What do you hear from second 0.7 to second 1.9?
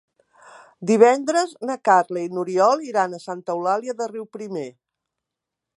Divendres na